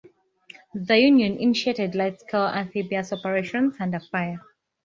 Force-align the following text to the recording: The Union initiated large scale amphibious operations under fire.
The 0.73 0.97
Union 0.97 1.37
initiated 1.39 1.93
large 1.93 2.17
scale 2.21 2.47
amphibious 2.47 3.13
operations 3.13 3.75
under 3.79 3.99
fire. 3.99 4.39